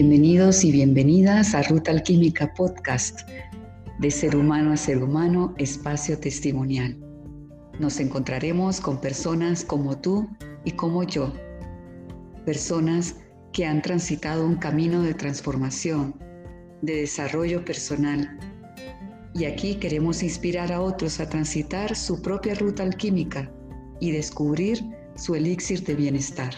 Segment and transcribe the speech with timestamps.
[0.00, 3.28] Bienvenidos y bienvenidas a Ruta Alquímica Podcast,
[3.98, 6.96] de ser humano a ser humano, espacio testimonial.
[7.80, 10.28] Nos encontraremos con personas como tú
[10.64, 11.32] y como yo,
[12.46, 13.16] personas
[13.52, 16.14] que han transitado un camino de transformación,
[16.80, 18.38] de desarrollo personal.
[19.34, 23.52] Y aquí queremos inspirar a otros a transitar su propia ruta alquímica
[23.98, 24.78] y descubrir
[25.16, 26.54] su elixir de bienestar.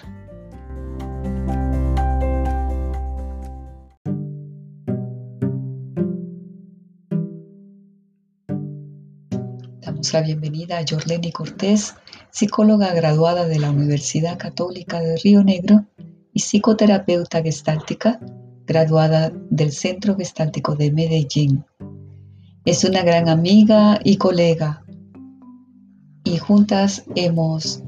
[10.12, 11.94] La bienvenida a Jorleni Cortés,
[12.32, 15.84] psicóloga graduada de la Universidad Católica de Río Negro
[16.32, 18.18] y psicoterapeuta gestáltica,
[18.66, 21.64] graduada del Centro Gestáltico de Medellín.
[22.64, 24.84] Es una gran amiga y colega
[26.24, 27.84] y juntas hemos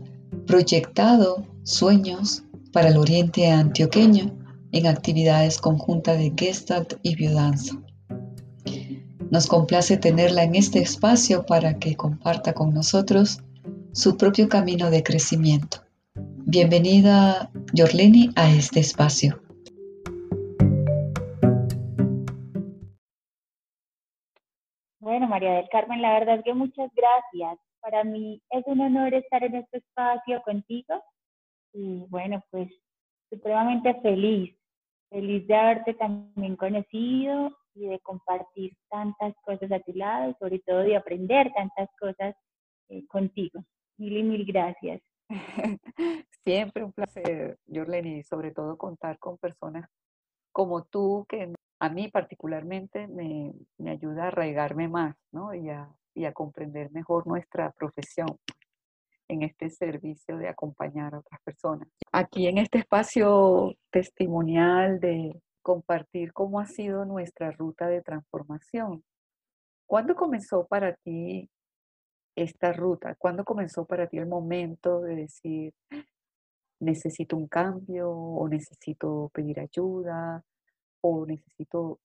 [0.46, 4.32] proyectado sueños para el oriente antioqueño
[4.70, 7.82] en actividades conjuntas de Gestalt y Biodanza.
[9.32, 13.42] Nos complace tenerla en este espacio para que comparta con nosotros
[13.94, 15.78] su propio camino de crecimiento.
[16.44, 19.40] Bienvenida, Yorleni, a este espacio.
[25.00, 27.58] Bueno, María del Carmen, la verdad es que muchas gracias.
[27.80, 31.02] Para mí es un honor estar en este espacio contigo
[31.72, 32.68] y bueno, pues
[33.30, 34.54] supremamente feliz,
[35.08, 40.58] feliz de haberte también conocido y de compartir tantas cosas a tu lado y sobre
[40.60, 42.34] todo de aprender tantas cosas
[42.88, 43.64] eh, contigo.
[43.98, 45.02] Mil y mil gracias.
[46.44, 49.88] Siempre un placer, Jorleni, y sobre todo contar con personas
[50.50, 55.54] como tú, que a mí particularmente me, me ayuda a arraigarme más, ¿no?
[55.54, 58.28] Y a, y a comprender mejor nuestra profesión
[59.28, 61.88] en este servicio de acompañar a otras personas.
[62.12, 69.02] Aquí en este espacio testimonial de compartir cómo ha sido nuestra ruta de transformación.
[69.86, 71.48] ¿Cuándo comenzó para ti
[72.36, 73.14] esta ruta?
[73.16, 75.74] ¿Cuándo comenzó para ti el momento de decir,
[76.80, 80.42] necesito un cambio o necesito pedir ayuda
[81.00, 82.00] o necesito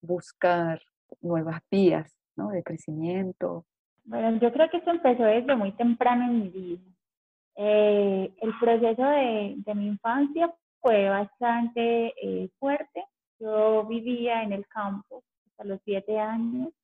[0.00, 0.80] buscar
[1.20, 2.50] nuevas vías ¿no?
[2.50, 3.66] de crecimiento?
[4.04, 6.82] Bueno, yo creo que esto empezó desde muy temprano en mi vida.
[7.56, 10.52] Eh, el proceso de, de, mi infancia
[10.84, 13.06] fue bastante eh, fuerte.
[13.40, 16.74] Yo vivía en el campo hasta los siete años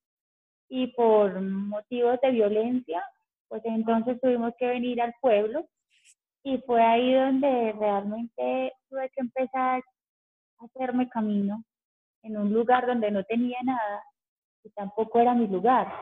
[0.71, 3.05] y por motivos de violencia,
[3.49, 5.69] pues entonces tuvimos que venir al pueblo
[6.43, 9.83] y fue ahí donde realmente tuve que empezar
[10.61, 11.63] a hacerme camino
[12.23, 14.03] en un lugar donde no tenía nada
[14.65, 15.93] y tampoco era mi lugar,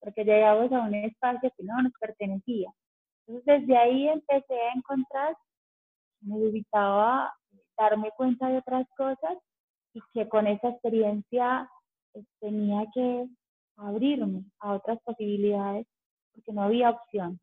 [0.00, 2.72] porque llegamos a un espacio que no nos pertenecía.
[3.28, 5.36] Entonces desde ahí empecé a encontrar,
[6.20, 7.32] me necesitaba
[7.76, 9.38] darme cuenta de otras cosas
[9.92, 11.68] y que con esa experiencia
[12.12, 13.26] pues, tenía que
[13.76, 15.86] abrirme a otras posibilidades
[16.32, 17.40] porque no había opción.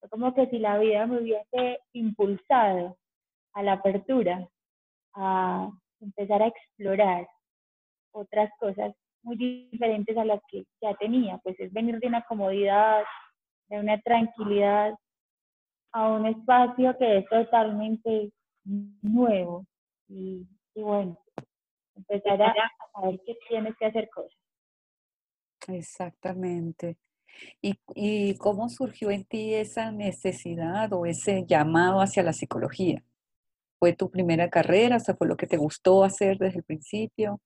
[0.00, 2.96] Fue como que si la vida me hubiese impulsado
[3.54, 4.48] a la apertura,
[5.14, 7.28] a empezar a explorar
[8.12, 13.04] otras cosas muy diferentes a las que ya tenía, pues es venir de una comodidad,
[13.68, 14.94] de una tranquilidad
[15.92, 18.32] a un espacio que es totalmente
[18.64, 19.66] nuevo
[20.12, 21.18] y, bueno,
[21.96, 22.54] empezar a,
[22.94, 24.38] a ver que tienes que hacer cosas.
[25.68, 26.98] Exactamente.
[27.60, 33.02] ¿Y, ¿Y cómo surgió en ti esa necesidad o ese llamado hacia la psicología?
[33.78, 34.96] ¿Fue tu primera carrera?
[34.96, 37.40] O sea, ¿fue lo que te gustó hacer desde el principio?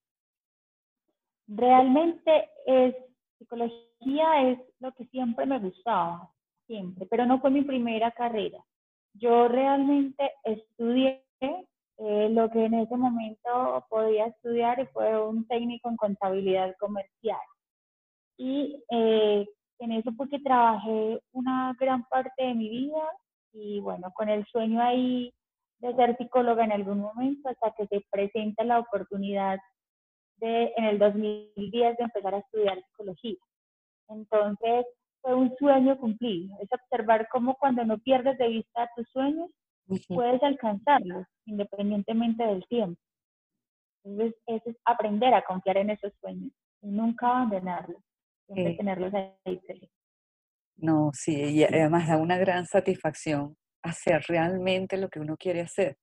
[1.46, 2.96] Realmente es,
[3.38, 6.32] psicología es lo que siempre me gustaba,
[6.66, 8.58] siempre, pero no fue mi primera carrera.
[9.14, 11.24] Yo realmente estudié
[11.98, 17.40] eh, lo que en ese momento podía estudiar fue un técnico en contabilidad comercial.
[18.36, 19.48] Y eh,
[19.78, 23.02] en eso porque trabajé una gran parte de mi vida
[23.52, 25.32] y bueno, con el sueño ahí
[25.78, 29.58] de ser psicóloga en algún momento hasta que se presenta la oportunidad
[30.36, 33.38] de en el 2010 de empezar a estudiar psicología.
[34.08, 34.86] Entonces
[35.22, 39.50] fue un sueño cumplido, es observar cómo cuando no pierdes de vista tus sueños,
[40.08, 43.00] puedes alcanzarlos independientemente del tiempo.
[44.04, 46.52] Entonces, eso es aprender a confiar en esos sueños
[46.82, 48.02] y nunca abandonarlos
[48.54, 49.60] tenerlos ahí.
[50.76, 55.96] No, sí, y además da una gran satisfacción hacer realmente lo que uno quiere hacer.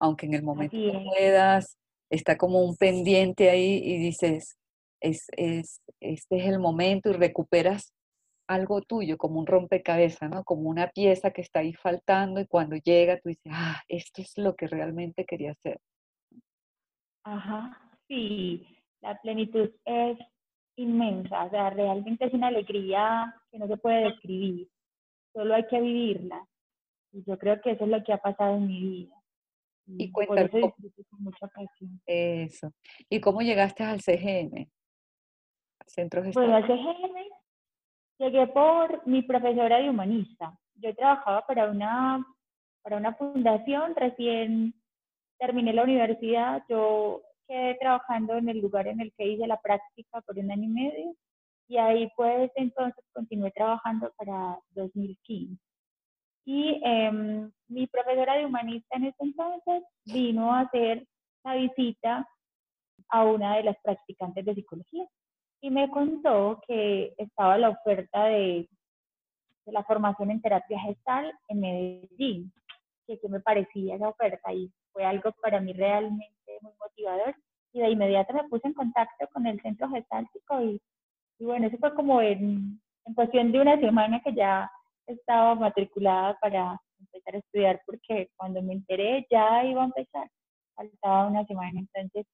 [0.00, 1.78] Aunque en el momento que puedas,
[2.10, 4.56] está como un pendiente ahí y dices,
[5.00, 7.92] es, es, este es el momento y recuperas
[8.48, 10.44] algo tuyo, como un rompecabezas, ¿no?
[10.44, 14.36] Como una pieza que está ahí faltando y cuando llega tú dices, ah, esto es
[14.38, 15.80] lo que realmente quería hacer.
[17.24, 18.66] Ajá, sí,
[19.00, 20.18] la plenitud es
[20.76, 24.68] inmensa, o sea, realmente es una alegría que no se puede describir,
[25.32, 26.46] solo hay que vivirla.
[27.12, 29.16] Y yo creo que eso es lo que ha pasado en mi vida.
[29.86, 32.00] Y cuéntame, eso disfruto con mucha pasión.
[32.06, 32.72] eso.
[33.08, 34.68] ¿Y cómo llegaste al CGM?
[35.86, 37.25] Centro Bueno, al CGM
[38.18, 40.58] llegué por mi profesora de humanista.
[40.74, 42.24] Yo trabajaba para una,
[42.82, 44.74] para una fundación, recién
[45.38, 50.20] terminé la universidad, yo quedé trabajando en el lugar en el que hice la práctica
[50.22, 51.14] por un año y medio
[51.68, 55.60] y ahí pues entonces continué trabajando para 2015.
[56.44, 61.06] Y em, mi profesora de humanista en ese entonces vino a hacer
[61.44, 62.28] la visita
[63.08, 65.06] a una de las practicantes de psicología
[65.60, 68.68] y me contó que estaba la oferta de,
[69.66, 72.52] la formación en terapia gestal en Medellín,
[73.06, 77.34] que, me parecía esa oferta y fue algo para mí realmente muy motivador.
[77.72, 80.80] Y de inmediato me puse en contacto con el centro gestáltico y,
[81.38, 84.70] y bueno, eso fue como en, en cuestión de una semana que ya
[85.06, 90.28] estaba matriculada para empezar a estudiar porque cuando me enteré ya iba a empezar,
[90.74, 92.26] faltaba una semana, entonces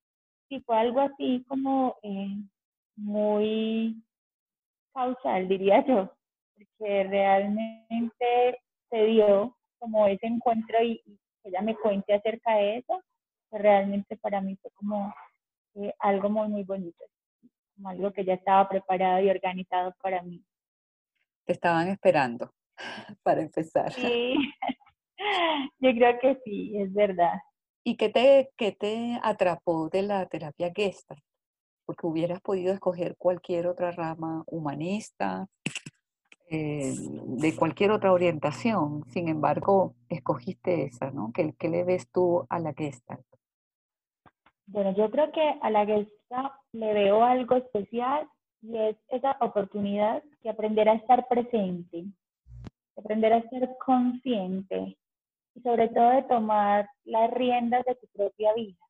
[0.48, 2.36] sí fue algo así como eh,
[2.97, 4.03] muy
[4.94, 6.12] causal, diría yo,
[6.55, 8.61] porque realmente
[8.91, 13.03] se dio como ese encuentro y, y que ella me cuente acerca de eso,
[13.50, 15.12] que realmente para mí fue como
[15.75, 17.05] eh, algo muy, muy bonito,
[17.75, 20.44] como algo que ya estaba preparado y organizado para mí.
[21.44, 22.53] Te estaban esperando
[23.23, 23.93] para empezar.
[23.93, 24.37] Sí,
[25.81, 27.35] yo creo que sí, es verdad.
[27.85, 31.23] ¿Y qué te, qué te atrapó de la terapia Gestalt?
[31.93, 35.47] Porque hubieras podido escoger cualquier otra rama humanista,
[36.49, 39.05] eh, de cualquier otra orientación.
[39.09, 41.33] Sin embargo, escogiste esa, ¿no?
[41.35, 43.27] ¿Qué, qué le ves tú a la Gestalt?
[44.65, 48.27] Bueno, yo creo que a la Gestalt le veo algo especial
[48.62, 54.97] y es esa oportunidad de aprender a estar presente, de aprender a ser consciente
[55.55, 58.81] y sobre todo de tomar las riendas de tu propia vida,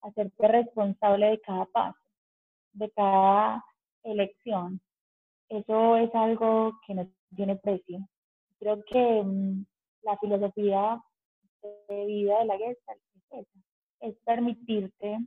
[0.00, 1.98] hacerte responsable de cada paso,
[2.72, 3.64] de cada
[4.02, 4.80] elección.
[5.48, 8.06] Eso es algo que no tiene precio.
[8.58, 9.64] Creo que mmm,
[10.02, 11.02] la filosofía
[11.88, 13.60] de vida de la Gestalt es esa,
[14.00, 15.18] es permitirte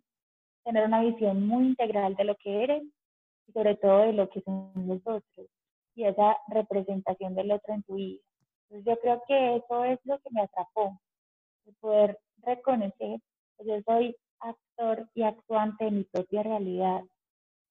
[0.63, 2.83] tener una visión muy integral de lo que eres
[3.47, 5.47] y sobre todo de lo que son los otros
[5.95, 8.21] y esa representación del otro en tu vida.
[8.69, 10.99] Yo creo que eso es lo que me atrapó,
[11.65, 13.19] el poder reconocer
[13.57, 17.03] que yo soy actor y actuante de mi propia realidad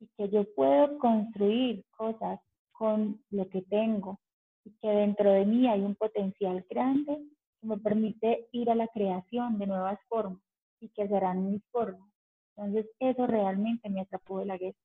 [0.03, 2.41] y que yo puedo construir cosas
[2.73, 4.19] con lo que tengo
[4.65, 7.17] y que dentro de mí hay un potencial grande
[7.61, 10.43] que me permite ir a la creación de nuevas formas
[10.81, 12.11] y que serán mis formas.
[12.57, 14.79] Entonces eso realmente me atrapó de la guerra.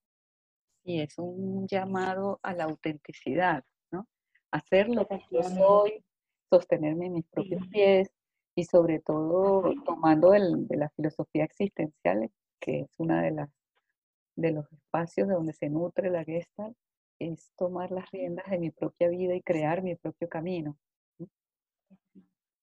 [0.84, 4.06] Y es un llamado a la autenticidad, ¿no?
[4.52, 6.04] Hacer lo que yo soy,
[6.50, 7.70] sostenerme en mis propios sí.
[7.70, 8.10] pies
[8.56, 12.30] y sobre todo tomando el, de la filosofía existencial,
[12.60, 13.57] que es una de las
[14.38, 16.78] de los espacios de donde se nutre la Gestalt,
[17.20, 20.78] es tomar las riendas de mi propia vida y crear mi propio camino.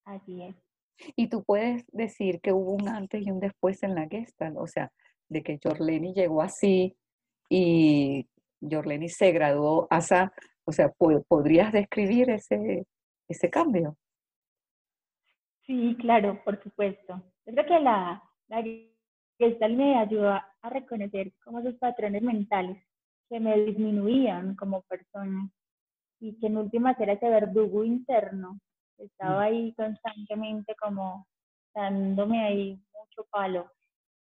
[0.05, 0.55] Así es.
[1.17, 4.67] Y tú puedes decir que hubo un antes y un después en la Gestalt, o
[4.67, 4.93] sea,
[5.29, 6.97] de que Jorleni llegó así
[7.49, 8.29] y
[8.61, 10.15] Jorleni se graduó así,
[10.65, 10.93] o sea,
[11.29, 12.87] ¿podrías describir ese,
[13.29, 13.97] ese cambio?
[15.67, 17.23] Sí, claro, por supuesto.
[17.47, 18.63] Yo creo que la, la
[19.39, 22.83] Gestalt me ayudó a reconocer como esos patrones mentales
[23.29, 25.51] que me disminuían como persona
[26.21, 28.59] y que en últimas era ese verdugo interno
[28.97, 31.27] que estaba ahí constantemente como
[31.75, 33.71] dándome ahí mucho palo.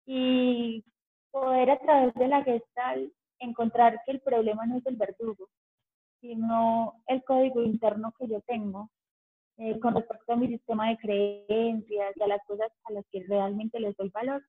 [0.05, 0.83] Y
[1.31, 5.49] poder a través de la gestal encontrar que el problema no es el verdugo,
[6.21, 8.89] sino el código interno que yo tengo
[9.57, 13.23] eh, con respecto a mi sistema de creencias y a las cosas a las que
[13.27, 14.43] realmente les doy valor.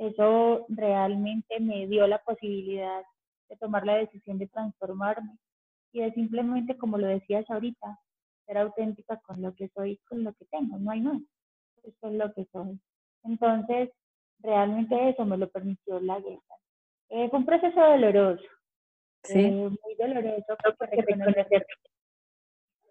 [0.00, 3.02] Eso realmente me dio la posibilidad
[3.50, 5.36] de tomar la decisión de transformarme
[5.92, 8.00] y de simplemente, como lo decías ahorita,
[8.46, 11.20] ser auténtica con lo que soy, con lo que tengo, no hay más.
[11.84, 12.80] Eso es lo que soy.
[13.24, 13.90] Entonces,
[14.38, 16.56] realmente eso me lo permitió la guerra.
[17.10, 18.48] Eh, fue un proceso doloroso,
[19.24, 19.38] ¿Sí?
[19.38, 21.66] eh, muy doloroso, porque reconocer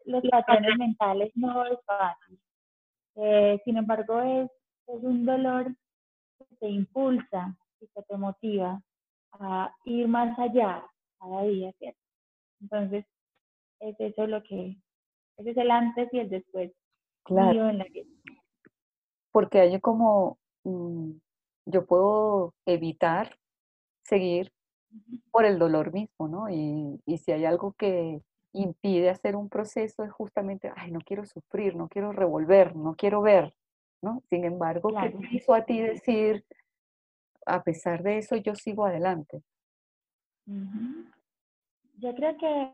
[0.06, 2.40] los patrones mentales no es fácil.
[3.16, 4.52] Eh, sin embargo, es,
[4.86, 5.74] es un dolor
[6.46, 8.82] que te impulsa y que te motiva
[9.34, 10.86] a ir más allá
[11.20, 12.00] cada día, ¿cierto?
[12.62, 13.06] Entonces,
[13.80, 14.78] es eso lo que,
[15.38, 16.72] ese es el antes y el después.
[17.24, 17.70] Claro.
[17.70, 18.06] En la que...
[19.32, 21.12] Porque hay como, mm,
[21.66, 23.38] yo puedo evitar
[24.04, 24.52] seguir
[25.32, 26.50] por el dolor mismo, ¿no?
[26.50, 28.22] Y, y si hay algo que
[28.54, 33.22] impide hacer un proceso es justamente, ay, no quiero sufrir, no quiero revolver, no quiero
[33.22, 33.54] ver,
[34.02, 34.22] ¿no?
[34.30, 36.46] Sin embargo, ¿qué te hizo a ti decir,
[37.46, 39.42] a pesar de eso, yo sigo adelante?
[41.98, 42.74] Yo creo que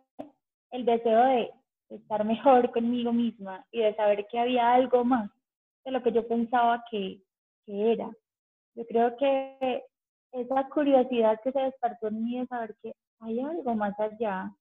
[0.72, 1.52] el deseo de
[1.90, 5.30] estar mejor conmigo misma y de saber que había algo más
[5.84, 7.22] de lo que yo pensaba que,
[7.66, 8.10] que era.
[8.76, 9.84] Yo creo que
[10.32, 14.52] esa curiosidad que se despertó en mí de saber que hay algo más allá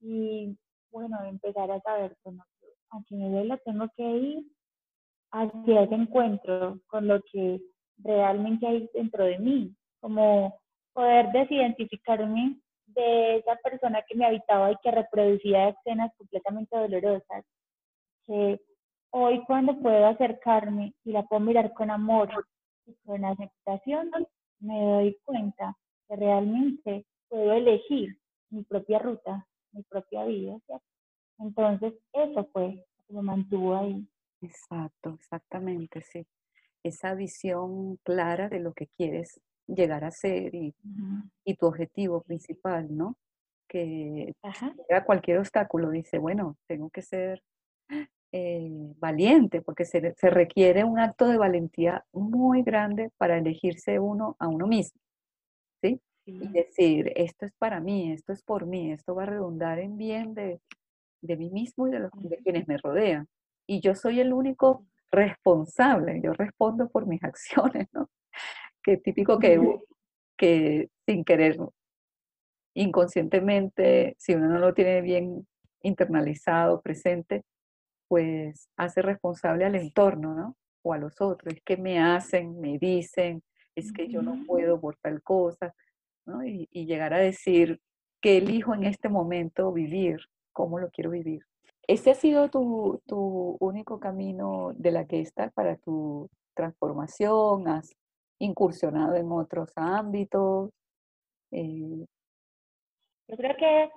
[0.00, 0.56] y
[0.90, 2.44] bueno, empezar a saber, bueno,
[2.90, 4.44] a qué nivel tengo que ir
[5.34, 7.60] hacia ese encuentro con lo que
[7.98, 10.60] realmente hay dentro de mí, como
[10.92, 17.44] poder desidentificarme de esa persona que me habitaba y que reproducía escenas completamente dolorosas,
[18.26, 18.60] que
[19.10, 22.30] hoy cuando puedo acercarme y la puedo mirar con amor
[22.86, 24.10] y con aceptación,
[24.60, 25.76] me doy cuenta
[26.08, 28.16] que realmente puedo elegir
[28.50, 30.56] mi propia ruta, mi propia vida,
[31.40, 34.06] Entonces, eso fue lo que me mantuvo ahí.
[34.44, 36.26] Exacto, exactamente, sí.
[36.82, 40.74] Esa visión clara de lo que quieres llegar a ser y,
[41.44, 43.16] y tu objetivo principal, ¿no?
[43.66, 44.34] Que
[44.90, 47.42] a cualquier obstáculo dice, bueno, tengo que ser
[48.32, 54.36] eh, valiente, porque se, se, requiere un acto de valentía muy grande para elegirse uno
[54.38, 55.00] a uno mismo,
[55.80, 56.00] ¿sí?
[56.26, 59.96] Y decir, esto es para mí, esto es por mí, esto va a redundar en
[59.96, 60.60] bien de,
[61.22, 63.28] de mí mismo y de, los, de quienes me rodean.
[63.66, 68.08] Y yo soy el único responsable, yo respondo por mis acciones, ¿no?
[68.84, 69.58] que típico que,
[70.36, 71.58] que sin querer,
[72.74, 75.46] inconscientemente, si uno no lo tiene bien
[75.82, 77.44] internalizado, presente,
[78.08, 80.56] pues hace responsable al entorno, ¿no?
[80.82, 81.54] O a los otros.
[81.54, 83.42] Es que me hacen, me dicen,
[83.74, 85.74] es que yo no puedo por tal cosa,
[86.26, 86.44] ¿no?
[86.44, 87.80] Y, y llegar a decir
[88.20, 90.20] que elijo en este momento vivir,
[90.52, 91.42] cómo lo quiero vivir.
[91.86, 93.00] ¿Ese ha sido tu,
[93.60, 95.24] único camino de la que
[95.54, 97.68] para tu transformación?
[97.68, 97.94] ¿Has
[98.38, 100.70] incursionado en otros ámbitos?
[101.50, 102.06] Eh,
[103.28, 103.90] Yo creo que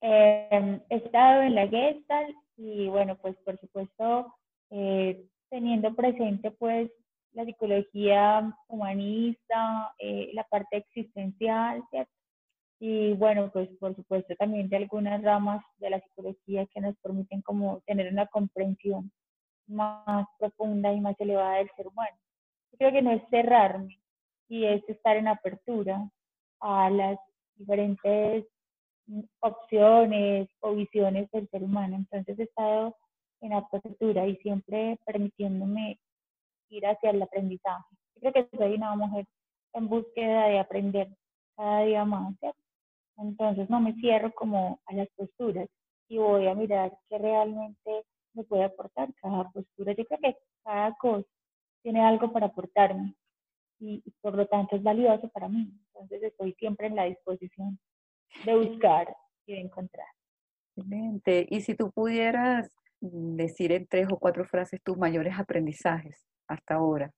[0.00, 4.34] eh, he estado en la Gestalt y bueno, pues por supuesto
[4.70, 6.90] eh, teniendo presente pues
[7.32, 9.94] la psicología humanista,
[10.32, 11.84] la parte existencial,
[12.80, 17.42] Y bueno, pues por supuesto también de algunas ramas de la psicología que nos permiten
[17.42, 19.10] como tener una comprensión
[19.66, 22.16] más profunda y más elevada del ser humano
[22.78, 24.00] creo que no es cerrarme
[24.48, 26.08] y es estar en apertura
[26.60, 27.18] a las
[27.56, 28.46] diferentes
[29.40, 31.96] opciones o visiones del ser humano.
[31.96, 32.96] Entonces he estado
[33.40, 35.98] en apertura y siempre permitiéndome
[36.70, 37.96] ir hacia el aprendizaje.
[38.20, 39.26] creo que soy una mujer
[39.74, 41.08] en búsqueda de aprender
[41.56, 42.34] cada día más.
[43.18, 45.68] Entonces no me cierro como a las posturas
[46.08, 49.92] y voy a mirar qué realmente me puede aportar cada postura.
[49.92, 51.28] Yo creo que cada cosa
[51.82, 53.14] tiene algo para aportarme
[53.80, 55.72] y, por lo tanto es valioso para mí.
[55.94, 57.78] Entonces estoy siempre en la disposición
[58.44, 59.14] de buscar
[59.46, 60.06] y de encontrar.
[60.76, 61.46] Excelente.
[61.50, 62.70] Y si tú pudieras
[63.00, 67.12] decir en tres o cuatro frases tus mayores aprendizajes hasta ahora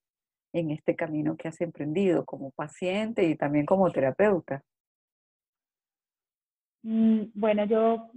[0.52, 4.62] en este camino que has emprendido como paciente y también como terapeuta.
[6.82, 8.10] Mm, bueno, yo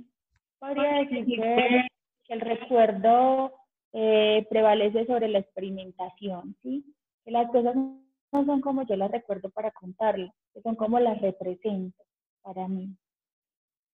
[0.59, 1.87] podría decir que
[2.29, 3.53] el recuerdo
[3.91, 6.83] eh, prevalece sobre la experimentación, ¿sí?
[7.23, 8.01] Que las cosas no
[8.31, 12.03] son como yo las recuerdo para contarlas, que son como las represento
[12.41, 12.89] para mí.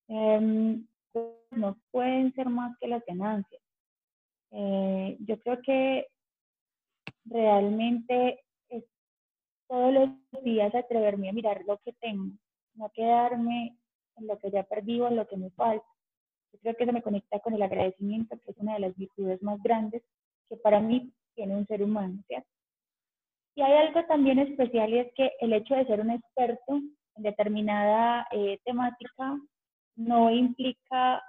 [0.08, 0.86] Em,
[1.50, 3.62] no pueden ser más que las ganancias.
[4.52, 6.08] Eh, yo creo que
[7.24, 8.84] realmente es
[9.68, 12.32] todos los días atreverme a mirar lo que tengo,
[12.74, 13.76] no quedarme
[14.20, 15.86] en lo que ya perdí o en lo que me falta.
[16.52, 19.42] Yo creo que eso me conecta con el agradecimiento, que es una de las virtudes
[19.42, 20.02] más grandes
[20.48, 22.48] que para mí tiene un ser humano, ¿cierto?
[23.54, 26.80] Y hay algo también especial y es que el hecho de ser un experto
[27.16, 29.38] en determinada eh, temática
[29.96, 31.22] no implica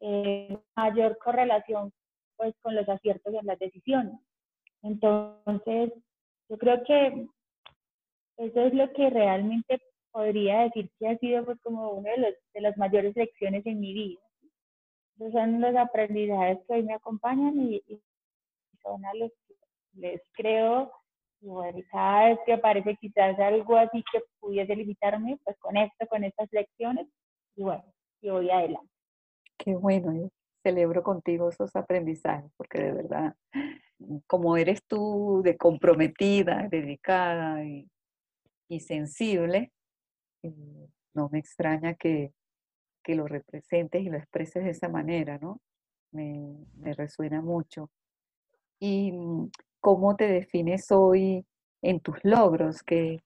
[0.00, 1.92] eh, mayor correlación
[2.36, 4.14] pues con los aciertos en las decisiones.
[4.82, 5.92] Entonces,
[6.48, 7.26] yo creo que
[8.36, 9.80] eso es lo que realmente
[10.12, 13.92] podría decir que ha sido pues como una de, de las mayores lecciones en mi
[13.92, 14.20] vida
[15.32, 17.82] son los aprendizajes que hoy me acompañan y,
[18.82, 19.54] son a los que
[19.94, 20.92] les creo.
[21.40, 26.24] Y bueno, cada vez que aparece quizás algo así que pudiese limitarme, pues conecto con
[26.24, 27.06] estas lecciones
[27.56, 27.84] y bueno,
[28.20, 28.90] y voy adelante.
[29.56, 30.28] Qué bueno, yo
[30.62, 33.34] celebro contigo esos aprendizajes, porque de verdad,
[34.26, 37.88] como eres tú de comprometida, dedicada y
[38.68, 39.70] y sensible, eh,
[41.14, 42.32] no me extraña que,
[43.02, 45.60] que, lo representes y lo expreses de esa manera, ¿no?
[46.12, 47.90] Me, me resuena mucho.
[48.78, 51.44] ¿Y mm, cómo te defines hoy
[51.82, 52.82] en tus logros?
[52.82, 53.18] ¿Qué,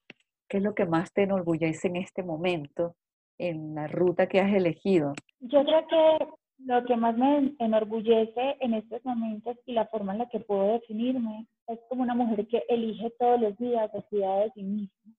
[0.49, 2.95] ¿Qué es lo que más te enorgullece en este momento,
[3.39, 5.15] en la ruta que has elegido?
[5.41, 6.27] Yo creo que
[6.59, 10.75] lo que más me enorgullece en estos momentos y la forma en la que puedo
[10.75, 15.15] definirme es como una mujer que elige todos los días la cuidar de sí misma,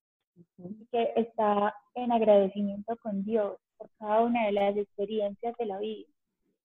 [0.92, 6.08] que está en agradecimiento con Dios por cada una de las experiencias de la vida,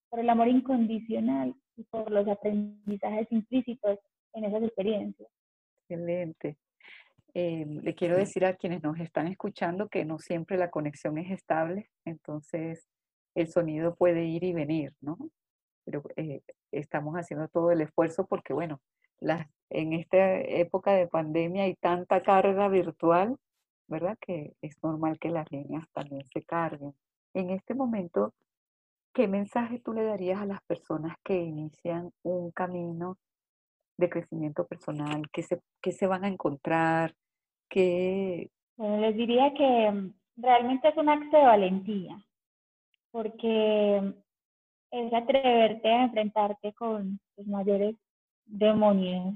[0.08, 3.98] por el amor incondicional y por los aprendizajes implícitos
[4.34, 5.28] en esas experiencias.
[5.82, 6.56] Excelente.
[7.34, 11.30] Eh, le quiero decir a quienes nos están escuchando que no siempre la conexión es
[11.30, 12.88] estable, entonces
[13.34, 15.16] el sonido puede ir y venir, ¿no?
[15.84, 18.80] Pero eh, estamos haciendo todo el esfuerzo porque, bueno,
[19.20, 23.36] las, en esta época de pandemia hay tanta carga virtual,
[23.88, 24.16] ¿verdad?
[24.20, 26.94] Que es normal que las líneas también se carguen.
[27.34, 28.34] En este momento,
[29.12, 33.18] ¿qué mensaje tú le darías a las personas que inician un camino
[33.96, 35.22] de crecimiento personal?
[35.32, 37.14] ¿Qué se, qué se van a encontrar?
[37.68, 38.50] ¿Qué...
[38.76, 42.24] les diría que mm, realmente es un acto de valentía,
[43.10, 44.14] porque
[44.90, 47.96] es atreverte a enfrentarte con los mayores
[48.44, 49.34] demonios.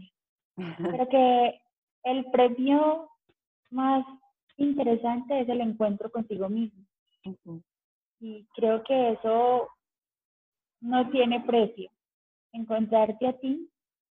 [0.78, 1.60] Creo que
[2.04, 3.08] el premio
[3.70, 4.04] más
[4.56, 6.84] interesante es el encuentro contigo mismo.
[8.20, 9.68] Y creo que eso
[10.80, 11.90] no tiene precio.
[12.52, 13.72] Encontrarte a ti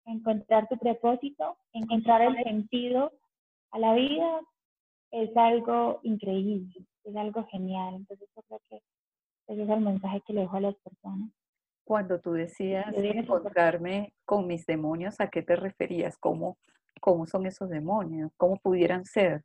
[0.06, 3.12] encontrar tu propósito, encontrar el sentido
[3.72, 4.40] a la vida
[5.10, 7.94] es algo increíble, es algo genial.
[7.94, 8.76] Entonces yo creo que
[9.48, 11.30] ese es el mensaje que le dejo a las personas.
[11.84, 16.16] Cuando tú decías encontrarme con mis demonios, ¿a qué te referías?
[16.18, 16.58] ¿Cómo,
[17.00, 18.32] cómo son esos demonios?
[18.36, 19.42] ¿Cómo pudieran ser?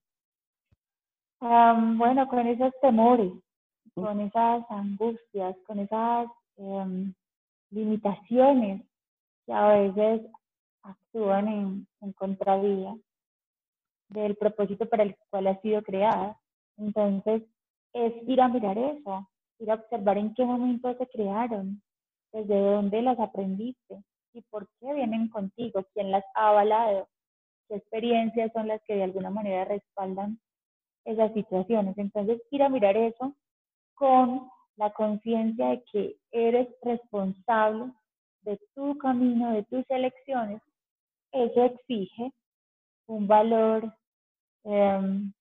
[1.41, 3.31] Bueno, con esos temores,
[3.95, 6.27] con esas angustias, con esas
[6.57, 7.13] em,
[7.71, 8.83] limitaciones
[9.45, 10.21] que a veces
[10.83, 12.95] actúan en, en contravía
[14.09, 16.37] del propósito para el cual ha sido creada.
[16.77, 17.43] Entonces,
[17.93, 19.27] es ir a mirar eso,
[19.59, 21.81] ir a observar en qué momento se crearon,
[22.31, 27.09] desde dónde las aprendiste y por qué vienen contigo, quién las ha avalado,
[27.67, 30.39] qué experiencias son las que de alguna manera respaldan
[31.05, 31.97] esas situaciones.
[31.97, 33.35] Entonces, ir a mirar eso
[33.95, 37.91] con la conciencia de que eres responsable
[38.41, 40.61] de tu camino, de tus elecciones
[41.31, 42.31] eso exige
[43.07, 43.93] un valor
[44.63, 45.31] em,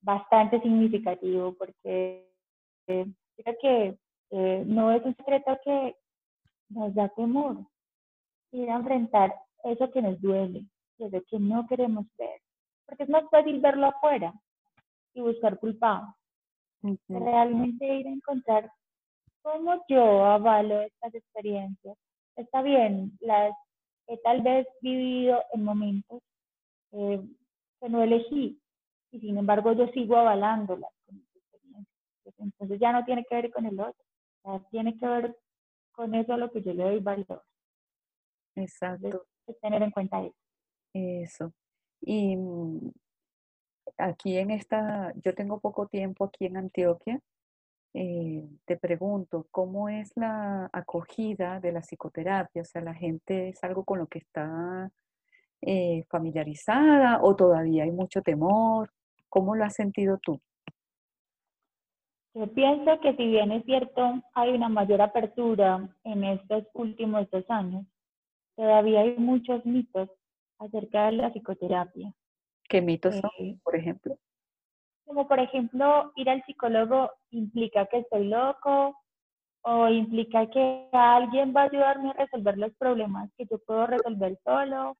[0.00, 2.28] bastante significativo porque
[2.88, 3.98] eh, creo que
[4.30, 5.96] eh, no es un secreto que
[6.70, 7.58] nos da temor
[8.50, 10.64] ir a enfrentar eso que nos duele,
[10.98, 12.40] eso que no queremos ver,
[12.86, 14.34] porque es más fácil verlo afuera
[15.14, 16.14] y buscar culpables.
[17.08, 18.70] Realmente ir a encontrar
[19.42, 21.96] cómo yo avalo estas experiencias.
[22.36, 23.52] Está bien, las
[24.08, 26.22] he tal vez vivido en momentos
[26.92, 27.22] eh,
[27.80, 28.60] que no elegí
[29.12, 32.34] y sin embargo yo sigo avalándolas con mis experiencias.
[32.38, 34.04] Entonces ya no tiene que ver con el otro,
[34.44, 35.36] ya tiene que ver
[35.92, 37.42] con eso a lo que yo le doy valor.
[38.56, 39.24] Exacto.
[39.60, 40.34] tener en cuenta eso.
[40.94, 41.52] Eso.
[42.00, 42.90] Y mm,
[44.08, 47.20] aquí en esta, yo tengo poco tiempo aquí en Antioquia
[47.94, 52.62] eh, te pregunto, ¿cómo es la acogida de la psicoterapia?
[52.62, 54.90] O sea, ¿la gente es algo con lo que está
[55.60, 58.90] eh, familiarizada o todavía hay mucho temor?
[59.28, 60.40] ¿Cómo lo has sentido tú?
[62.34, 67.44] Yo pienso que si bien es cierto, hay una mayor apertura en estos últimos dos
[67.50, 67.84] años,
[68.56, 70.08] todavía hay muchos mitos
[70.58, 72.14] acerca de la psicoterapia.
[72.72, 74.16] ¿Qué mitos son, eh, por ejemplo?
[75.04, 78.96] como por ejemplo ir al psicólogo implica que estoy loco
[79.60, 84.38] o implica que alguien va a ayudarme a resolver los problemas que yo puedo resolver
[84.42, 84.96] solo,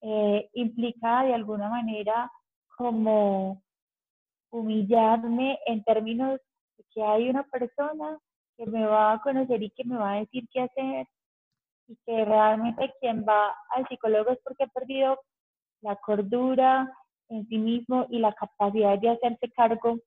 [0.00, 2.32] eh, implica de alguna manera
[2.78, 3.62] como
[4.50, 6.40] humillarme en términos
[6.78, 8.18] de que hay una persona
[8.56, 11.06] que me va a conocer y que me va a decir qué hacer
[11.86, 15.20] y que realmente quien va al psicólogo es porque ha perdido
[15.82, 16.90] la cordura,
[17.28, 19.98] en sí mismo y la capacidad de hacerse cargo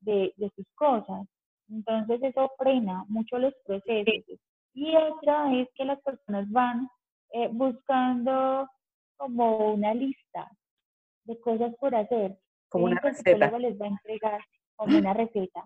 [0.00, 1.26] de, de sus cosas.
[1.68, 4.38] Entonces eso frena mucho los procesos.
[4.74, 6.88] Y otra es que las personas van
[7.32, 8.68] eh, buscando
[9.16, 10.50] como una lista
[11.24, 12.38] de cosas por hacer.
[12.68, 13.58] Como una receta.
[13.58, 14.40] les va a entregar
[14.76, 15.64] como una receta.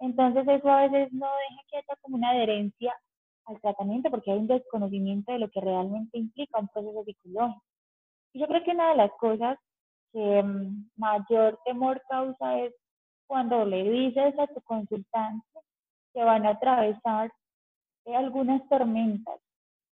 [0.00, 2.94] Entonces eso a veces no deja que haya como una adherencia
[3.46, 7.62] al tratamiento porque hay un desconocimiento de lo que realmente implica un proceso psicológico.
[8.34, 9.58] Yo creo que una de las cosas
[10.12, 12.74] que mm, mayor temor causa es
[13.26, 15.46] cuando le dices a tu consultante
[16.12, 17.30] que van a atravesar
[18.14, 19.40] algunas tormentas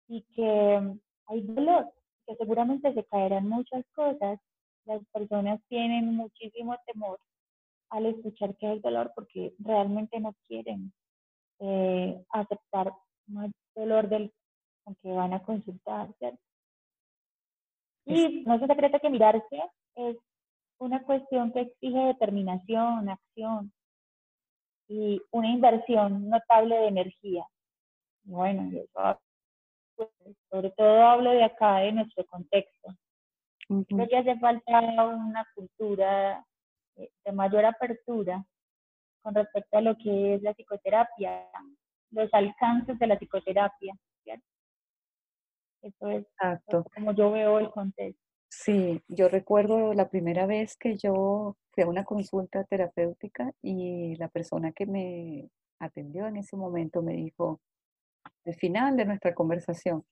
[0.08, 1.92] y que mm, hay dolor,
[2.28, 4.40] que seguramente se caerán muchas cosas.
[4.86, 7.20] Las personas tienen muchísimo temor
[7.90, 10.92] al escuchar que hay dolor porque realmente no quieren
[11.60, 12.94] eh, aceptar
[13.28, 14.34] más dolor del
[15.02, 16.42] que van a consultar, ¿cierto?
[18.06, 19.64] Y no se secreto que mirarse
[19.96, 20.18] es
[20.80, 23.72] una cuestión que exige determinación, acción
[24.88, 27.46] y una inversión notable de energía.
[28.24, 28.70] Bueno,
[29.96, 30.10] pues,
[30.50, 32.94] sobre todo hablo de acá, de nuestro contexto.
[33.68, 36.46] Creo que hace falta una cultura
[36.98, 38.44] eh, de mayor apertura
[39.22, 41.48] con respecto a lo que es la psicoterapia,
[42.12, 43.96] los alcances de la psicoterapia.
[44.24, 44.53] ¿cierto?
[45.84, 46.26] Eso es
[46.96, 48.24] como yo veo el contexto.
[48.50, 54.30] Sí, yo recuerdo la primera vez que yo fui a una consulta terapéutica y la
[54.30, 57.60] persona que me atendió en ese momento me dijo,
[58.46, 60.06] al final de nuestra conversación,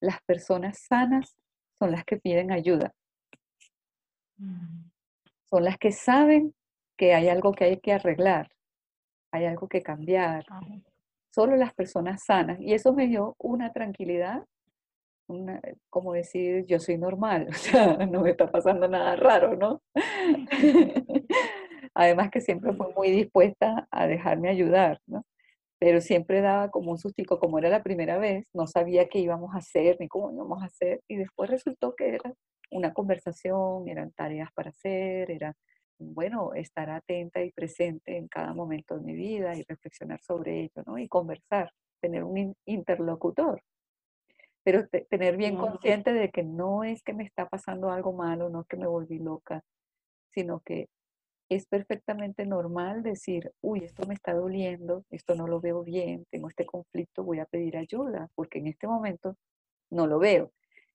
[0.00, 1.36] las personas sanas
[1.78, 2.92] son las que piden ayuda.
[4.36, 4.90] Mm.
[5.48, 6.54] Son las que saben
[6.98, 8.50] que hay algo que hay que arreglar,
[9.32, 10.44] hay algo que cambiar.
[11.30, 12.60] Solo las personas sanas.
[12.60, 14.44] Y eso me dio una tranquilidad
[15.90, 19.82] como decir, yo soy normal, o sea, no me está pasando nada raro, ¿no?
[21.94, 25.24] Además que siempre fue muy dispuesta a dejarme ayudar, ¿no?
[25.80, 29.54] Pero siempre daba como un sustico, como era la primera vez, no sabía qué íbamos
[29.54, 32.34] a hacer ni cómo íbamos a hacer, y después resultó que era
[32.70, 35.54] una conversación, eran tareas para hacer, era,
[35.98, 40.82] bueno, estar atenta y presente en cada momento de mi vida y reflexionar sobre ello,
[40.86, 40.98] ¿no?
[40.98, 43.62] Y conversar, tener un interlocutor
[44.68, 48.60] pero tener bien consciente de que no es que me está pasando algo malo, no
[48.60, 49.62] es que me volví loca,
[50.34, 50.90] sino que
[51.48, 56.50] es perfectamente normal decir, uy, esto me está doliendo, esto no lo veo bien, tengo
[56.50, 59.36] este conflicto, voy a pedir ayuda, porque en este momento
[59.90, 60.52] no lo veo.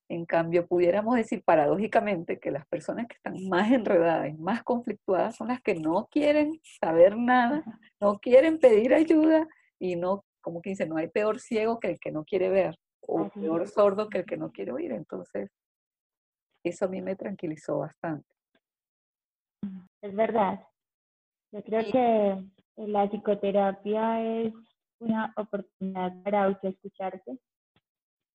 [0.07, 5.35] En cambio, pudiéramos decir paradójicamente que las personas que están más enredadas y más conflictuadas
[5.35, 7.63] son las que no quieren saber nada,
[7.99, 9.47] no quieren pedir ayuda
[9.79, 12.77] y no, como que dice, no hay peor ciego que el que no quiere ver
[13.07, 14.91] o peor sordo que el que no quiere oír.
[14.91, 15.51] Entonces,
[16.63, 18.27] eso a mí me tranquilizó bastante.
[20.01, 20.65] Es verdad.
[21.51, 22.45] Yo creo que
[22.77, 24.53] la psicoterapia es
[24.99, 27.37] una oportunidad para autoescucharte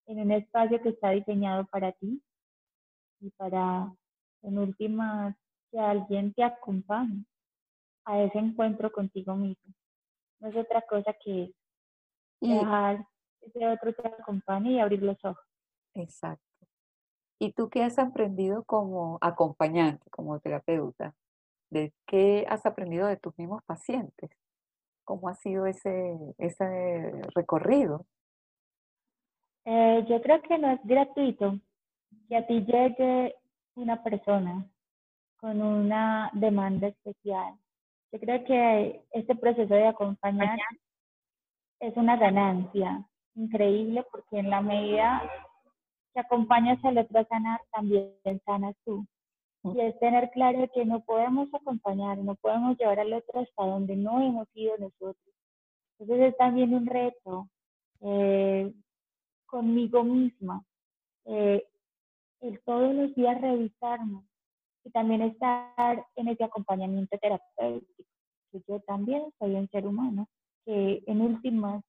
[0.06, 2.22] en un espacio que está diseñado para ti
[3.20, 3.92] y para,
[4.42, 5.36] en última,
[5.70, 7.24] que alguien te acompañe
[8.04, 9.74] a ese encuentro contigo mismo.
[10.40, 11.52] No es otra cosa que
[12.40, 13.04] dejar
[13.48, 15.44] ese otro te acompañe y abrir los ojos.
[15.94, 16.44] Exacto.
[17.40, 21.14] ¿Y tú qué has aprendido como acompañante, como terapeuta?
[21.70, 24.30] ¿De qué has aprendido de tus mismos pacientes?
[25.04, 28.06] ¿Cómo ha sido ese, ese recorrido?
[29.64, 31.58] Eh, yo creo que no es gratuito
[32.28, 33.36] que a ti llegue
[33.74, 34.66] una persona
[35.36, 37.54] con una demanda especial.
[38.10, 40.58] Yo creo que este proceso de acompañar
[41.80, 43.04] es una ganancia
[43.38, 45.22] increíble porque en la medida
[46.12, 48.12] que acompañas al otro a sanar, también
[48.44, 49.06] sanas tú.
[49.64, 53.96] Y es tener claro que no podemos acompañar, no podemos llevar al otro hasta donde
[53.96, 55.34] no hemos ido nosotros.
[55.98, 57.48] Entonces es también un reto
[58.00, 58.72] eh,
[59.46, 60.64] conmigo misma,
[61.24, 61.66] eh,
[62.40, 64.24] el todos los días revisarnos
[64.84, 68.04] y también estar en ese acompañamiento terapéutico.
[68.66, 70.28] Yo también soy un ser humano
[70.64, 71.82] que en últimas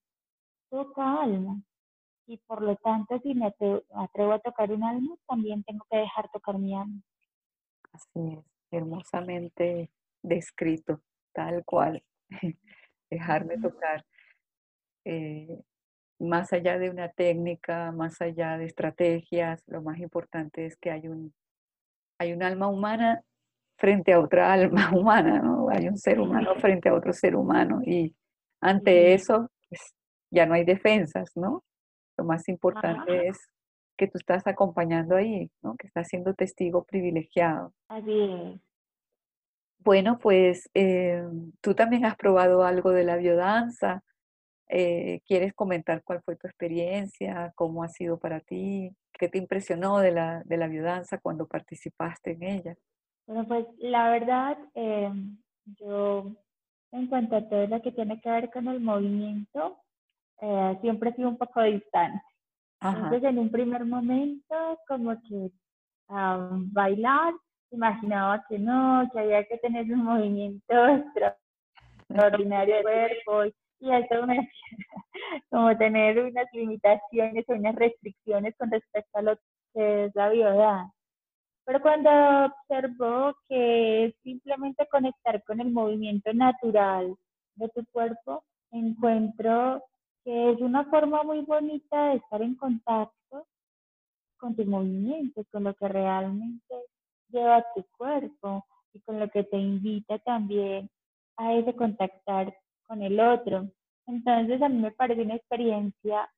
[0.69, 1.61] toca alma.
[2.27, 6.29] Y por lo tanto, si me atrevo, a tocar un alma, también tengo que dejar
[6.29, 7.01] tocar mi alma.
[7.91, 9.89] Así es, hermosamente
[10.21, 11.01] descrito,
[11.33, 12.03] tal cual.
[13.09, 14.05] Dejarme tocar.
[15.05, 15.63] Eh,
[16.19, 21.07] más allá de una técnica, más allá de estrategias, lo más importante es que hay
[21.07, 21.33] un,
[22.19, 23.23] hay un alma humana
[23.77, 25.69] frente a otra alma humana, ¿no?
[25.69, 28.13] Hay un ser humano frente a otro ser humano y
[28.61, 29.93] ante eso pues,
[30.31, 31.63] ya no hay defensas, ¿no?
[32.17, 33.37] Lo más importante es
[33.97, 35.75] que tú estás acompañando ahí, ¿no?
[35.75, 37.73] Que estás siendo testigo privilegiado.
[37.87, 38.61] Así es.
[39.79, 41.23] Bueno, pues eh,
[41.61, 44.03] tú también has probado algo de la biodanza.
[44.67, 47.51] Eh, ¿Quieres comentar cuál fue tu experiencia?
[47.55, 48.95] ¿Cómo ha sido para ti?
[49.13, 52.75] ¿Qué te impresionó de la, de la biodanza cuando participaste en ella?
[53.25, 55.11] Bueno, pues la verdad, eh,
[55.65, 56.35] yo
[56.91, 59.77] en cuanto a todo lo que tiene que ver con el movimiento,
[60.41, 62.21] eh, siempre he sido un poco distante.
[62.81, 65.51] Entonces, en un primer momento, como que
[66.07, 67.33] bailar
[67.71, 70.73] imaginaba que no, que había que tener un movimiento
[72.09, 73.45] extraordinario de cuerpo
[73.79, 74.49] y eso me
[75.49, 79.35] como tener unas limitaciones o unas restricciones con respecto a lo
[79.73, 80.91] que es la vida.
[81.65, 82.09] Pero cuando
[82.45, 87.15] observo que es simplemente conectar con el movimiento natural
[87.55, 89.83] de tu cuerpo, encuentro
[90.23, 93.47] que es una forma muy bonita de estar en contacto
[94.37, 96.75] con tus movimientos, con lo que realmente
[97.29, 100.89] lleva tu cuerpo y con lo que te invita también
[101.37, 102.55] a ese contactar
[102.87, 103.69] con el otro.
[104.07, 106.29] Entonces a mí me parece una experiencia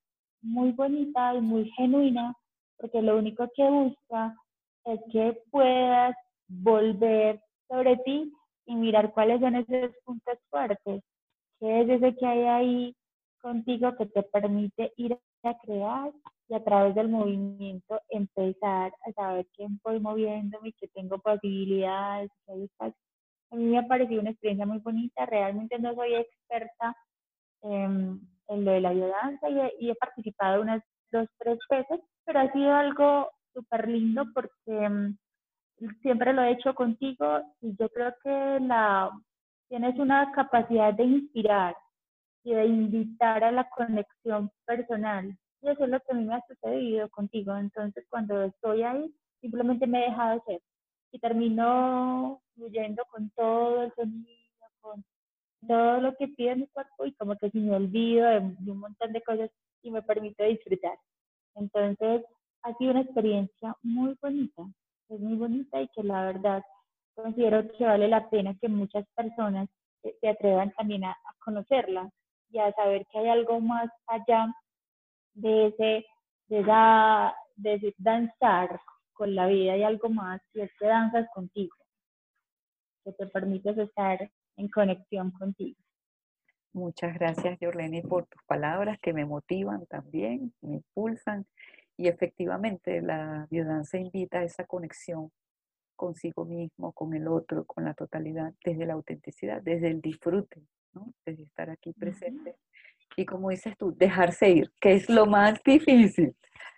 [0.42, 2.34] muy bonita y muy genuina,
[2.76, 4.36] porque lo único que busca
[4.84, 6.16] es que puedas
[6.48, 8.32] volver sobre ti
[8.66, 11.02] y mirar cuáles son esos puntos fuertes,
[11.58, 12.96] qué es ese que hay ahí
[13.42, 16.12] contigo que te permite ir a crear
[16.48, 22.30] y a través del movimiento empezar a saber que voy moviéndome, que tengo posibilidades.
[22.48, 26.96] A mí me ha parecido una experiencia muy bonita, realmente no soy experta
[27.62, 32.74] en, lo de la ayudanza y, he participado unas dos, tres veces, pero ha sido
[32.74, 35.16] algo súper lindo porque mm,
[36.00, 39.10] siempre lo he hecho contigo y yo creo que la,
[39.68, 41.74] tienes una capacidad de inspirar
[42.44, 45.36] y de invitar a la conexión personal.
[45.60, 47.56] Y eso es lo que a mí me ha sucedido contigo.
[47.56, 50.60] Entonces, cuando estoy ahí, simplemente me he dejado ser
[51.12, 55.04] y termino fluyendo con todo el sonido, con
[55.68, 59.12] todo lo que pide mi cuerpo y como que si me olvido de, un montón
[59.12, 59.50] de cosas
[59.82, 60.98] y me permito disfrutar.
[61.54, 62.24] Entonces,
[62.62, 64.62] ha sido una experiencia muy bonita,
[65.08, 66.62] es muy bonita y que la verdad
[67.14, 69.68] considero que vale la pena que muchas personas
[70.02, 72.10] se atrevan también a, conocerla
[72.52, 74.54] y a saber que hay algo más allá
[75.34, 76.06] de ese,
[76.48, 76.62] de,
[77.56, 78.80] de danzar
[79.12, 81.74] con la vida, hay algo más y es que danzas contigo,
[83.04, 85.78] que te permites estar en conexión contigo.
[86.74, 91.46] Muchas gracias, Yorleni, por tus palabras que me motivan también, me impulsan.
[91.98, 95.30] Y efectivamente, la biodanza invita a esa conexión
[96.02, 100.60] consigo mismo, con el otro, con la totalidad, desde la autenticidad, desde el disfrute,
[100.94, 101.14] ¿no?
[101.24, 102.56] desde estar aquí presente.
[103.16, 106.34] Y como dices tú, dejarse ir, que es lo más difícil.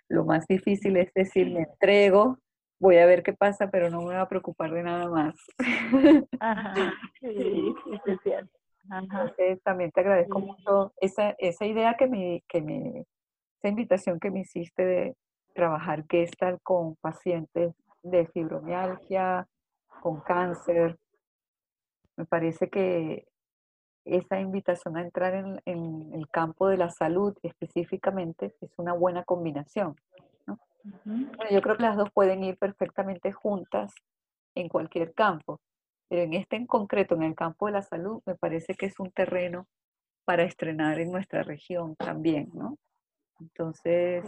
[0.09, 2.37] Lo más difícil es decir, me entrego,
[2.79, 5.33] voy a ver qué pasa, pero no me voy a preocupar de nada más.
[6.39, 7.73] Ajá, sí,
[8.05, 8.51] es cierto.
[9.63, 13.05] también te agradezco mucho esa, esa idea que me, que me,
[13.57, 15.15] esa invitación que me hiciste de
[15.55, 17.73] trabajar estar con pacientes
[18.05, 19.47] de fibromialgia,
[20.01, 20.97] con cáncer.
[22.17, 23.27] Me parece que
[24.05, 29.23] esa invitación a entrar en, en, el campo de la salud específicamente es una buena
[29.23, 29.95] combinación
[31.51, 33.93] yo creo que las dos pueden ir perfectamente juntas
[34.55, 35.59] en cualquier campo,
[36.07, 38.99] pero en este en concreto, en el campo de la salud, me parece que es
[38.99, 39.67] un terreno
[40.23, 42.77] para estrenar en nuestra región también, ¿no?
[43.39, 44.23] Entonces,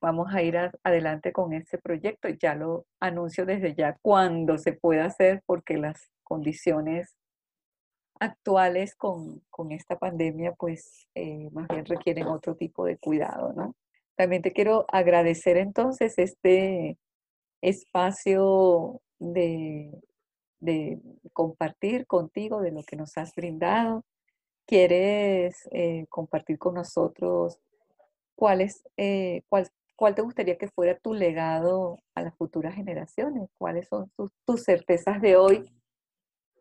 [0.00, 2.28] vamos a ir adelante con este proyecto.
[2.28, 7.16] Ya lo anuncio desde ya cuando se pueda hacer, porque las condiciones
[8.20, 13.74] actuales con, esta pandemia, pues eh, más bien requieren otro tipo de cuidado, ¿no?
[14.16, 16.98] También te quiero agradecer entonces este
[17.62, 19.90] espacio de,
[21.32, 24.04] compartir contigo de lo que nos has brindado.
[24.66, 27.58] ¿Quieres eh, compartir con nosotros
[28.34, 29.68] cuál, es, eh, cuál,
[30.00, 33.50] cuál te gustaría que fuera tu legado a las futuras generaciones?
[33.58, 35.70] ¿Cuáles son tus, tus certezas de hoy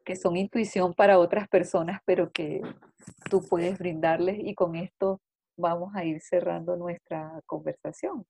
[0.03, 2.59] que son intuición para otras personas, pero que
[3.29, 5.21] tú puedes brindarles y con esto
[5.55, 8.25] vamos a ir cerrando nuestra conversación.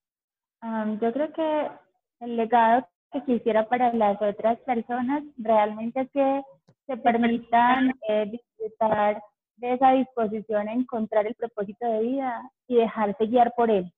[1.02, 1.72] yo creo que
[2.20, 6.42] el legado que quisiera para las otras personas realmente es que
[6.86, 9.24] se permitan eh, disfrutar
[9.56, 13.92] de esa disposición a encontrar el propósito de vida y dejarse guiar por él.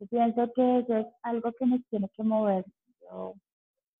[0.00, 2.64] Yo pienso que eso es algo que nos tiene que mover.
[3.00, 3.34] Yo,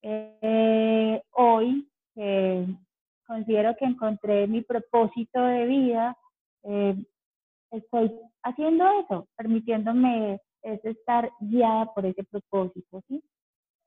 [0.03, 2.67] eh, hoy eh,
[3.27, 6.17] considero que encontré mi propósito de vida
[7.77, 13.23] estoy haciendo eso, permitiéndome estar guiada por ese propósito, ¿sí?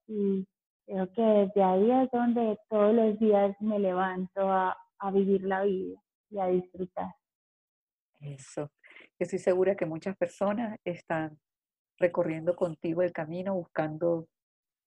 [0.08, 0.48] Y
[0.86, 5.63] creo que desde ahí es donde todos los días me levanto a, a vivir la
[5.63, 7.13] vida y a disfrutar.
[8.20, 8.72] Eso.
[9.20, 11.38] Yo estoy segura que muchas personas están
[11.98, 14.28] recorriendo contigo el camino, buscando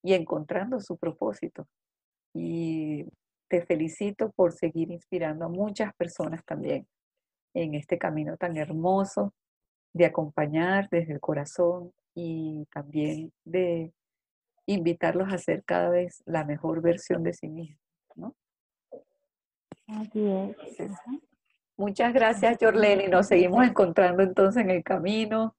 [0.02, 1.66] y encontrando su propósito.
[2.34, 3.04] Y
[3.48, 6.86] te felicito por seguir inspirando a muchas personas también
[7.54, 9.34] en este camino tan hermoso
[9.92, 13.92] de acompañar desde el corazón y también de
[14.66, 17.80] invitarlos a ser cada vez la mejor versión de sí mismos,
[18.14, 18.34] ¿no?
[19.88, 20.56] Así es.
[21.76, 23.08] Muchas gracias, Jorlene.
[23.08, 25.56] Nos seguimos encontrando entonces en el camino.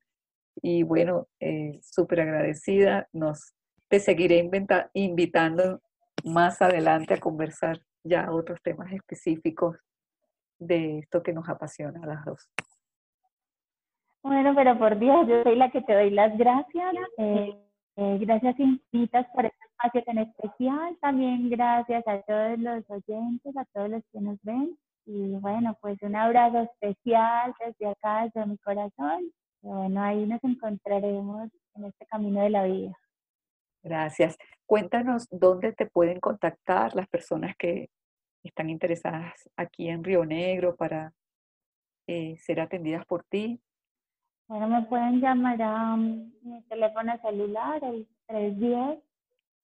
[0.56, 3.08] Y bueno, eh, súper agradecida.
[3.14, 3.54] Nos,
[3.88, 4.50] te seguiré
[4.94, 5.82] invitando
[6.24, 9.78] más adelante a conversar ya otros temas específicos
[10.60, 12.50] de esto que nos apasiona a las dos.
[14.24, 16.94] Bueno, pero por Dios, yo soy la que te doy las gracias.
[17.18, 17.58] Eh,
[17.98, 20.98] eh, gracias infinitas por este espacio tan especial.
[21.02, 24.78] También gracias a todos los oyentes, a todos los que nos ven.
[25.06, 29.32] Y bueno, pues un abrazo especial desde acá, desde mi corazón.
[29.62, 32.98] Bueno, ahí nos encontraremos en este camino de la vida.
[33.84, 34.38] Gracias.
[34.66, 37.90] Cuéntanos dónde te pueden contactar las personas que
[38.44, 41.14] están interesadas aquí en Río Negro para
[42.08, 43.62] eh, ser atendidas por ti.
[44.48, 48.08] Bueno, me pueden llamar a mi teléfono celular, el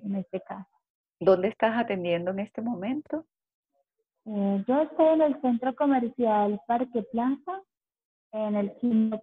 [0.03, 0.69] en este caso.
[1.17, 3.25] ¿Dónde estás atendiendo en este momento?
[4.25, 7.63] Eh, yo estoy en el centro comercial Parque Plaza,
[8.33, 9.21] en el quinto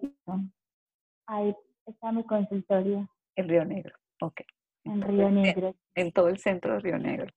[1.27, 3.07] Ahí está mi consultorio.
[3.35, 4.41] En Río Negro, ok.
[4.85, 5.75] En Río Negro.
[5.95, 7.31] En, todo el centro de Río Negro.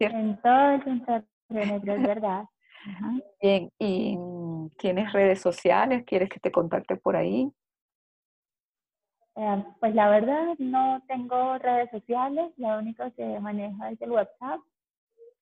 [0.00, 2.44] En todo el centro de Río Negro, es verdad.
[3.40, 4.16] Bien, ¿y
[4.78, 6.04] tienes redes sociales?
[6.06, 7.52] ¿Quieres que te contacte por ahí?
[9.36, 14.60] Eh, pues la verdad no tengo redes sociales, lo único que maneja es el WhatsApp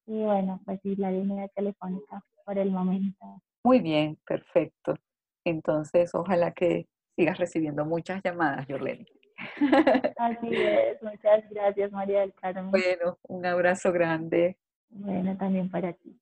[0.07, 3.42] y bueno, pues sí, la línea telefónica por el momento.
[3.64, 4.94] Muy bien, perfecto.
[5.44, 9.07] Entonces, ojalá que sigas recibiendo muchas llamadas, Yorleni.
[10.16, 12.70] Así es, muchas gracias María del Carmen.
[12.70, 14.57] Bueno, un abrazo grande.
[14.90, 16.18] Bueno, también para ti.